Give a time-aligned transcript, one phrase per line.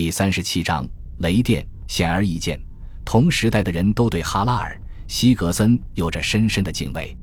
[0.00, 2.58] 第三十七章雷电显而易见，
[3.04, 4.74] 同时代的人都对哈拉尔·
[5.06, 7.14] 希格森有着深深的敬畏。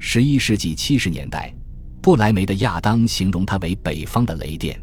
[0.00, 1.54] 十一世纪七十年代，
[2.02, 4.76] 布莱梅的亚当形容他为北方的雷电；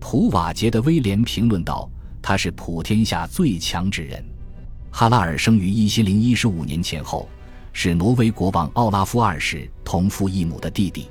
[0.00, 1.88] 普瓦捷的威廉评论道
[2.20, 4.20] 他是普天下最强之人。
[4.90, 7.28] 哈拉尔生于一七零一十五年前后，
[7.72, 11.08] 是挪威国王奥拉夫二世同父异母的弟弟。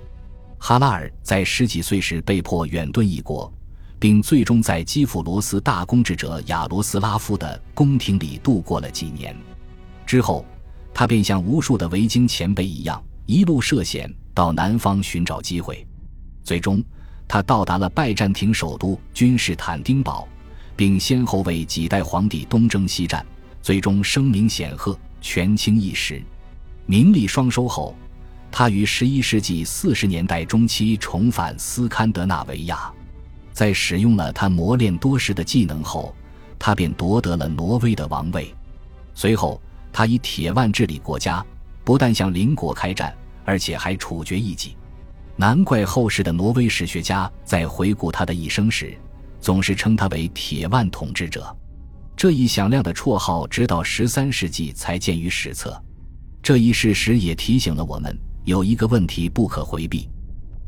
[0.58, 3.50] 哈拉尔在十几岁时被迫远遁异国。
[4.02, 9.38] 并最终在基辅罗斯大公治者亚罗斯拉夫的宫廷里度过了几年，
[10.08, 10.44] 之后，
[10.92, 15.86] 他便像无数的维京前辈一样，一路涉险到南方寻找机会。
[16.44, 16.84] 最终，
[17.28, 20.28] 他到达了拜占庭首都君士坦丁堡，
[20.76, 23.24] 并先后为几代皇帝东征西战，
[23.62, 26.20] 最终声名显赫，权倾一时，
[26.88, 27.96] 名利双收后，
[28.52, 32.92] 他于十一世纪四十年代中期重返斯堪的纳维亚。
[33.54, 36.16] 在使用了他磨练多时的技能后，
[36.58, 38.54] 他便夺得了挪威的王位。
[39.14, 41.46] 随后，他以铁腕治理国家，
[41.84, 44.76] 不但向邻国开战，而且还处决异己。
[45.36, 48.96] 难怪后世的挪威史学家在回顾他的一生时，
[49.40, 51.56] 总是称他为“铁腕统治者”。
[52.16, 55.82] 这一响亮的绰号，直到十三世纪才见于史册。
[56.44, 58.16] 这一事实也提醒了我们，
[58.46, 60.08] 有一个问题不可回避。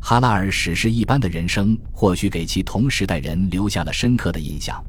[0.06, 4.84] 哈拉尔史诗一般的人生，或许给其同时代人留下了深刻的印象，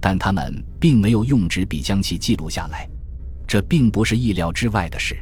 [0.00, 2.88] 但他们并没有用纸笔将其记录下来。
[3.44, 5.16] 这并不是意料之外的事。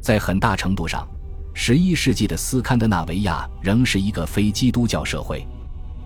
[0.00, 1.06] 在很大程度上，
[1.52, 5.46] 十一世纪的斯堪的纳维亚仍是一个非基督教社会，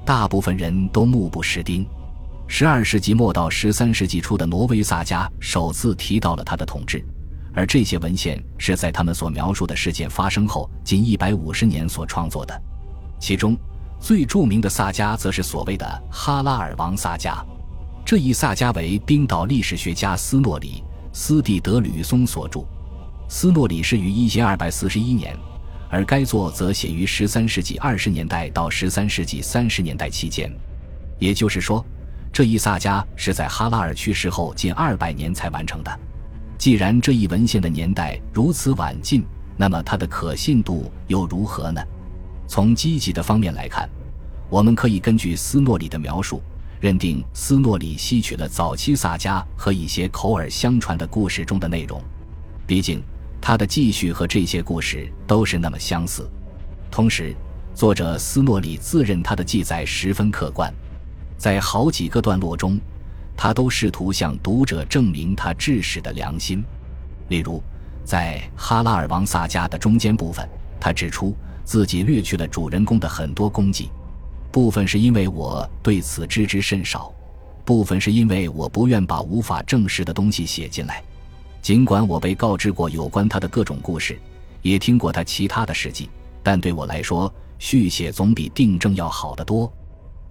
[0.05, 1.87] 大部分人都目不识丁。
[2.49, 7.07] 十二世纪末到十三世纪初的挪威萨迦首次提到了他的统治。
[7.55, 12.63] 而这些文献是在他们所描述的事件发生后近一百五十年所创作的，
[13.21, 13.57] 其中
[14.01, 17.33] 最著名的萨迦则是所谓的哈拉尔王萨迦。
[18.05, 22.67] 这一萨迦为冰岛历史学家斯诺里斯蒂德吕松所著，
[23.29, 25.35] 斯诺里是于一千二百四十一年，
[25.89, 30.53] 而该作则写于十三世纪二十年代到十三世纪三十年代期间。
[31.19, 31.83] 也就是说，
[32.33, 36.01] 这一萨迦是在哈拉尔去世后近二百年才完成的。
[36.65, 39.23] 既然这一文献的年代如此晚近，
[39.55, 41.79] 那么它的可信度又如何呢？
[42.49, 43.87] 从积极的方面来看，
[44.49, 46.41] 我们可以根据斯诺里的描述，
[46.81, 52.03] 认定斯诺里吸取了早期萨迦和一些口耳相传的故事中的内容。
[52.67, 53.03] 毕竟，
[53.43, 56.27] 他的记叙和这些故事都是那么相似。
[56.91, 57.37] 同时，
[57.75, 60.73] 作者斯诺里自认他的记载十分客观，
[61.37, 62.81] 在好几个段落中。
[63.37, 66.65] 他都试图向读者证明他治史的良心，
[67.29, 67.63] 例如，
[68.05, 70.49] 在哈拉尔王萨迦的中间部分，
[70.81, 71.35] 他指出
[71.65, 73.91] 自己略去了主人公的很多功绩，
[74.53, 77.13] 部分是因为我对此知之甚少，
[77.65, 81.03] 部分是因为我不愿把无法证实的东西写进来。
[81.61, 84.19] 尽管我被告知过有关他的各种故事，
[84.61, 86.11] 也听过他其他的事迹，
[86.43, 89.73] 但对我来说，续写总比订正要好得多。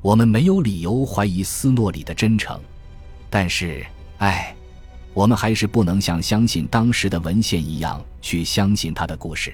[0.01, 2.59] 我们没有理由怀疑斯诺里的真诚。
[3.35, 3.83] 但是，
[4.19, 4.55] 唉，
[5.11, 9.51] 我们还是不能像相信当时的文献一样去相信他的故事。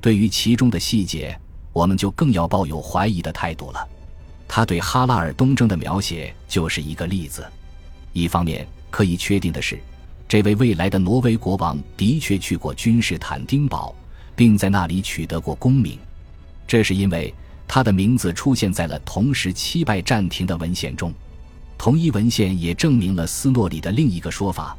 [0.00, 1.38] 对于其中的细节，
[1.74, 3.86] 我们就更要抱有怀疑的态度了。
[4.48, 7.46] 他对哈拉尔东征的描写就是一个例子。
[8.14, 9.78] 一方面，可以确定的是，
[10.26, 13.94] 这位未来的挪威国王的确去过君士坦丁堡，
[14.34, 15.98] 并在那里取得过功名。
[16.66, 17.34] 这是因为
[17.68, 21.12] 他的名字出现在了同时期拜占庭的文献中。
[21.82, 24.78] 同一文献也证明了斯诺里的另一个说法，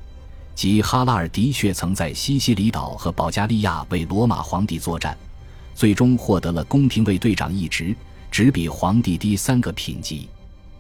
[0.56, 5.18] 即哈拉尔的确曾在西西里岛和保加利亚为罗马皇帝作战，
[5.75, 7.94] 最终获得了宫廷卫队长一职，
[8.31, 10.30] 只比皇帝低三个品级。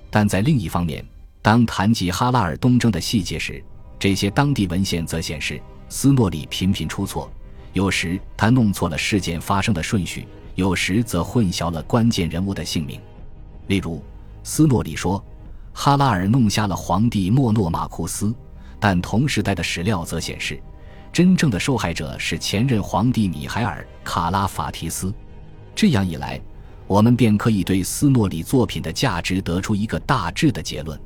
[0.09, 1.05] 但在另一方面，
[1.41, 3.61] 当谈及哈拉尔东征的细节时，
[3.99, 7.29] 这些当地文献则显示斯诺里频频出错，
[7.73, 10.25] 有时他弄错了事件发生的顺序，
[10.55, 12.97] 有时则混淆了关键人物的姓名。
[13.67, 14.01] 例如，
[14.41, 15.21] 斯诺里说。
[15.73, 18.33] 哈拉尔弄瞎了皇帝莫诺马库斯，
[18.79, 20.61] 但同时代的史料则显示，
[21.11, 25.13] 真正的受害者是前任皇帝米海尔·卡拉法提斯。
[25.75, 26.39] 这样一来，
[26.85, 30.99] 我们便可以对斯诺里作品的价值得出一个大致的结论：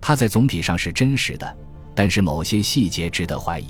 [0.00, 1.56] 他在总体上是真实的，
[1.94, 3.68] 但是某些细节值得怀疑。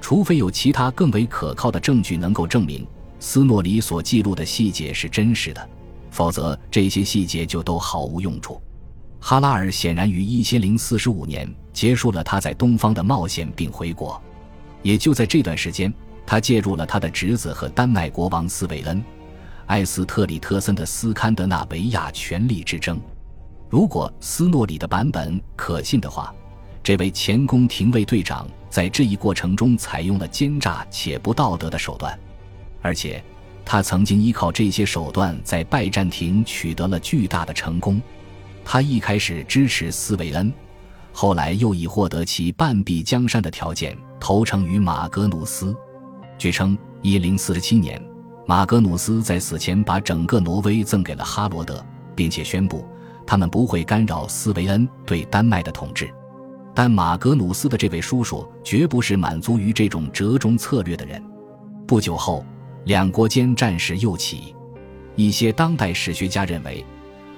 [0.00, 2.86] 除非有其他更为可靠的证据能够证明
[3.20, 5.68] 斯诺里所记录的细节是真实的，
[6.10, 8.60] 否则这些细节就都毫无用处。
[9.24, 14.20] 哈拉尔显然于一千零四十五年结束了他在东方的冒险，并回国。
[14.82, 15.94] 也就在这段时间，
[16.26, 18.98] 他介入了他的侄子和丹麦国王斯韦恩·
[19.66, 23.00] 艾斯特里特森的斯堪的纳维亚权力之争。
[23.70, 26.34] 如果斯诺里的版本可信的话，
[26.82, 32.18] 这位前宫廷卫队长在这一过程中采用了奸诈且不道德的手段，
[32.80, 33.22] 而且
[33.64, 38.02] 他曾经依靠这些手段在拜占庭取得了巨大的成功。
[38.64, 40.52] 他一开始支持斯维恩，
[41.12, 45.74] 后来又以获得其半壁江山的条件投诚于马格努斯。
[46.38, 48.02] 据称，一零四七年，
[48.46, 52.86] 马格努斯在死前把整个挪威赠给了哈罗德，并且宣布。
[53.24, 56.12] 他们不会干扰斯维恩对丹麦的统治，
[56.74, 61.22] 但马格努斯的这位叔叔绝不是满足于这种折中策略的人。
[61.86, 62.44] 不久后，
[62.84, 64.54] 两国间战事又起。
[65.14, 66.84] 一些当代史学家认为，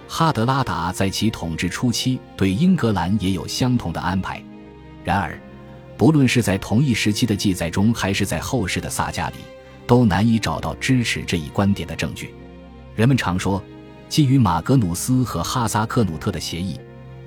[0.06, 4.43] 哈德拉达在其统治初期对英格兰也有相同的安排。
[5.03, 5.39] 然而，
[5.97, 9.37] 不论是在同一时期的记载中，还是在后世的萨迦里，
[9.87, 12.35] 都难以找到支持这一观点的证据。
[12.95, 13.62] 人们常说。
[14.06, 16.79] 基于马格努斯和哈萨克努特的协议，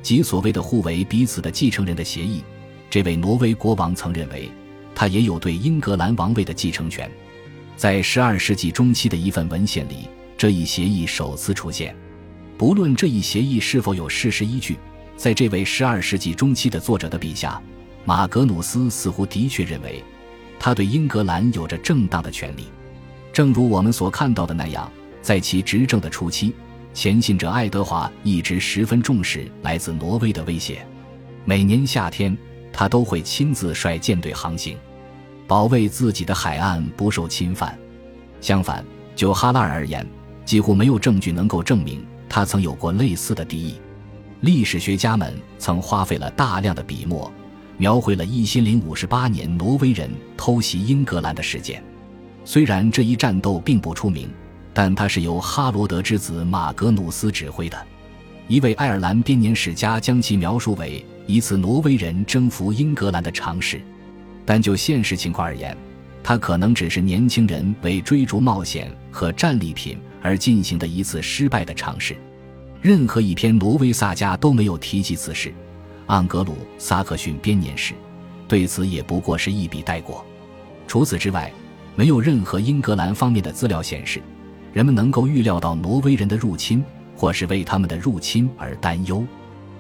[0.01, 2.41] 即所谓的互为彼此的继承人的协议，
[2.89, 4.50] 这位挪威国王曾认为，
[4.95, 7.12] 他也有对英格兰王位的继承权。
[7.75, 10.07] 在十二世纪中期的一份文献里，
[10.38, 11.94] 这一协议首次出现。
[12.57, 14.77] 不论这一协议是否有事实依据，
[15.15, 17.62] 在这位十二世纪中期的作者的笔下，
[18.04, 20.04] 马格努斯似乎的确认为，
[20.59, 22.65] 他对英格兰有着正当的权利。
[23.31, 26.54] 正如我们所看到的那样，在其执政的初期。
[26.95, 30.83] 前信者爱德华一直十分重视来自挪威的威胁，
[31.45, 32.36] 每年夏天
[32.74, 34.75] 他都会亲自率舰队航行，
[35.45, 37.77] 保卫自己的海岸不受侵犯。
[38.42, 38.83] 相反，
[39.15, 40.04] 就哈拉尔而言，
[40.44, 43.75] 几乎没有证据能够证明他曾有过类似的敌意。
[44.41, 47.31] 历史学家们曾花费了大量的笔墨，
[47.77, 51.83] 描绘了一千零五十八年挪威人偷袭英格兰的事件。
[52.45, 54.29] 虽然这一战斗并不出名。
[54.74, 57.88] 但他是由哈罗德之子马格努斯指挥的，
[58.47, 63.81] 一位爱尔兰编年史家将其描述为一次挪威人征服英格兰的尝试。
[64.45, 65.75] 但就现实情况而言，
[66.23, 72.15] 他可能只是年轻人为追逐冒险和战利品而进行的一次失败的尝试。
[72.81, 75.53] 任何一篇挪威萨迦都没有提及此事。
[76.07, 77.93] 盎格鲁撒克逊编年史
[78.47, 80.25] 对此也不过是一笔带过。
[80.87, 81.51] 除此之外，
[81.95, 84.21] 没有任何英格兰方面的资料显示。
[84.73, 86.83] 人们能够预料到挪威人的入侵，
[87.15, 89.25] 或是为他们的入侵而担忧。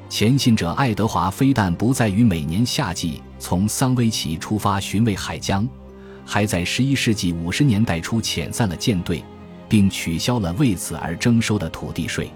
[0.09, 5.67] 前信者爱德华非但不再于每年夏季从桑威奇出发巡卫海疆，
[6.25, 9.23] 还在11世纪50年代初遣散了舰队，
[9.69, 12.31] 并取消了为此而征收的土地税。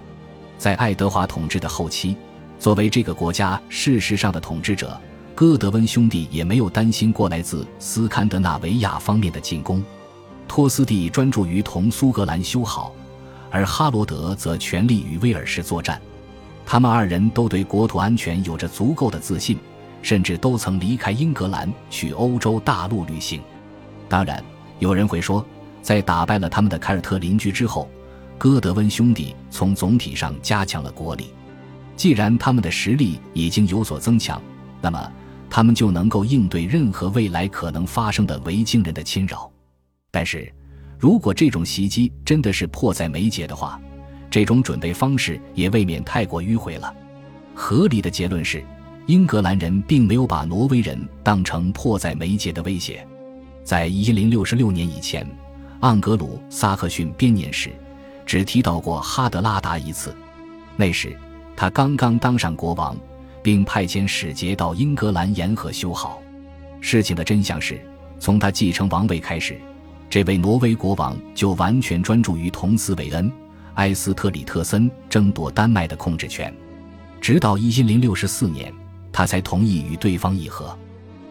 [0.58, 2.16] 在爱德华统治的后期，
[2.58, 5.00] 作为这个国家事实上的统治者，
[5.34, 9.82] 戈德温兄弟也没有担心过来自斯堪的纳维亚方面的进攻。
[10.46, 12.92] 托斯蒂专注于同苏格兰修好，
[13.50, 16.00] 而哈罗德则全力与威尔士作战。
[16.64, 19.58] 他们二人都对国土安全有着足够的自信，
[20.00, 23.40] 甚至都曾离开英格兰去欧洲大陆旅行。
[24.08, 24.44] 当然，
[24.78, 25.44] 有人会说，
[25.82, 27.90] 在打败了他们的凯尔特邻居之后，
[28.38, 31.26] 戈德温兄弟从总体上加强了国力。
[31.96, 34.40] 既然他们的实力已经有所增强，
[34.80, 35.12] 那么
[35.50, 39.50] 他们就能够应对任何未来可能发生的维京人的侵扰。
[40.10, 40.50] 但是，
[40.98, 43.80] 如果这种袭击真的是迫在眉睫的话，
[44.30, 46.94] 这种准备方式也未免太过迂回了。
[47.54, 48.64] 合理的结论是，
[49.06, 53.06] 英格兰人并没有把挪威人当成迫在眉睫的威胁。
[53.62, 55.26] 在一零六六年以前，
[55.82, 57.70] 盎格鲁撒克逊编年史
[58.24, 60.14] 只提到过哈德拉达一次，
[60.76, 61.16] 那时
[61.56, 62.96] 他刚刚当上国王，
[63.42, 66.22] 并派遣使节到英格兰沿河修好。
[66.80, 67.84] 事情的真相是，
[68.20, 69.60] 从他继承王位开始。
[70.08, 73.32] 这位挪威国王就完全专注于同斯韦恩、
[73.74, 76.54] 埃斯特里特森争夺丹麦的控制权，
[77.20, 78.72] 直到一零六十四年，
[79.10, 80.78] 他才同意与对方议和。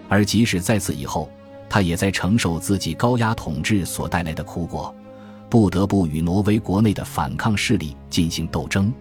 [0.10, 1.32] 而即使在此以后，
[1.74, 4.94] 他也在承受自己高压统治所带来的苦果，
[5.50, 8.92] 不得不与挪威国内的反抗势力进行斗争。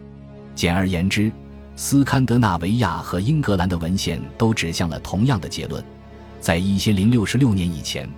[0.55, 1.33] 简而言之，
[1.75, 5.85] 斯堪的纳维亚和英格兰的文献都指向了同样的结论：
[6.39, 8.09] 在一千零六十六年以前。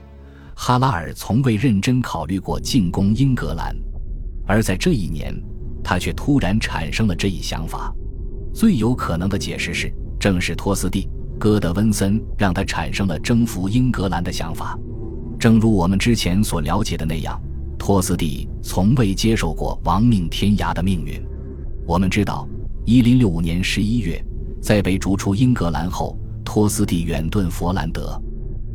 [0.55, 3.75] 哈拉尔从未认真考虑过进攻英格兰，
[4.47, 5.35] 而在这一年，
[5.83, 7.91] 他却突然产生了这一想法。
[8.53, 9.91] 最有可能的解释是，
[10.21, 11.07] 正是托斯蒂·
[11.43, 14.79] 戈德温森让他产生了征服英格兰的想法。
[15.41, 17.37] 正如我们之前所了解的那样，
[17.77, 21.21] 托斯蒂从未接受过亡命天涯的命运。
[21.85, 22.49] 我们知道
[22.87, 24.25] ，1065年11月，
[24.61, 28.17] 在被逐出英格兰后，托斯蒂远遁佛兰德。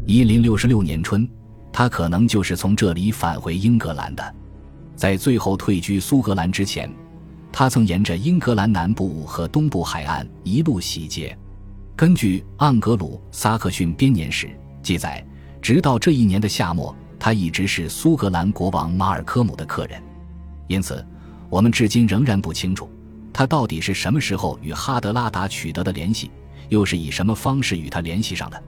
[0.06, 1.26] 1066年春。
[1.72, 4.36] 他可能就是从这里返回英格兰的，
[4.94, 6.94] 在最后退居苏格兰之前，
[7.50, 11.38] 他曾沿着英格兰南部和东部海岸一路洗劫。
[11.98, 14.46] 根据《盎格鲁撒克逊编年史》
[14.84, 15.26] 记载，
[15.60, 20.00] 直到这一年的夏末，他一直是苏格兰国王马尔科姆的客人。
[20.68, 21.04] 因此，
[21.50, 22.88] 我们至今仍然不清楚，
[23.34, 26.30] 他到底是什么时候与哈德拉达取得的联系，
[26.70, 28.64] 又是以什么方式与他联系上的。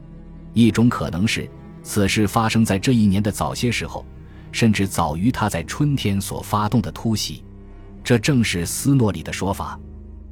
[0.55, 1.47] 一种可能是，
[1.83, 4.03] 此事发生在这一年的早些时候，
[4.51, 7.43] 甚至早于他在春天所发动的突袭。
[8.03, 9.79] 这正是斯诺里的说法。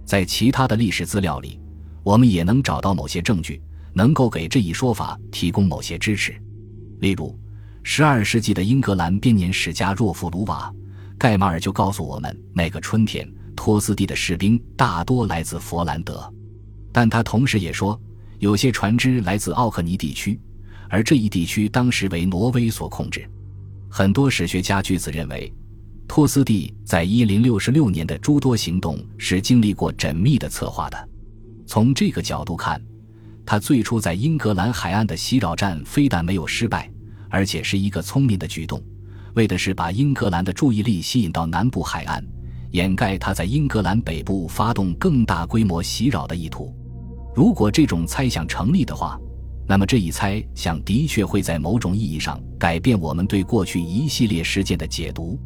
[0.04, 1.60] 在其他的历史资料里，
[2.08, 3.62] 我们也能找到某些证据，
[3.92, 6.34] 能够给这一说法提供某些支持。
[7.02, 7.38] 例如
[7.84, 10.74] ，12世纪的英格兰编年史家若弗鲁瓦·
[11.18, 16.34] 盖马尔就告诉我们，那个春天，托斯蒂的士兵大多来自佛兰德。
[16.94, 18.00] 但他同时也说，
[18.40, 20.40] 有些船只来自奥克尼地区，
[20.90, 23.30] 而这一地区当时为挪威所控制。
[23.90, 25.54] 很多史学家据此认为。
[26.08, 31.10] 托斯蒂在一零六6六年的诸多行动是经历过缜密的策划的。
[31.68, 32.82] 从这个角度看，
[33.46, 36.90] 他最初在英格兰海岸的袭扰战非但没有失败，
[37.30, 38.82] 而且是一个聪明的举动，
[39.36, 42.26] 为的是把英格兰的注意力吸引到南部海岸，
[42.72, 46.74] 掩盖他在英格兰北部发动更大规模袭扰的意图。
[47.36, 49.20] 如果这种猜想成立的话，
[49.68, 55.38] 那么这一猜想的确会在某种意义上改变我们对过去一系列事件的解读。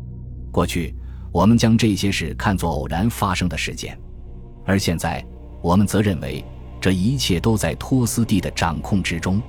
[0.52, 0.94] 过去，
[1.32, 4.00] 我们将这些事看作偶然发生的事件，
[4.64, 5.26] 而现在，
[5.62, 6.44] 我们则认为
[6.80, 9.42] 这一切都在托斯蒂的掌控之中。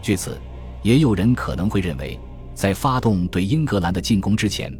[0.00, 0.40] 据此，
[0.82, 2.18] 也有人可能会认为，
[2.54, 4.72] 在发动对英格兰的进攻之前，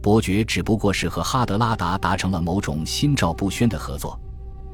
[0.00, 4.18] 伯爵只不过是和哈德拉达达成了某种心照不宣的合作。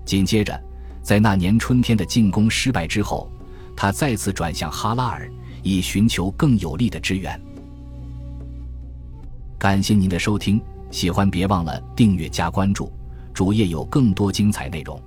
[0.04, 0.58] 紧接着，
[1.02, 3.30] 在那年春天的进攻失败之后，
[3.74, 5.30] 他再次转向哈拉尔，
[5.62, 7.40] 以寻求更有力的支援。
[9.58, 12.92] 感谢您的收听，喜欢别忘了订阅加关注，
[13.32, 15.00] 主页有更多精彩内容。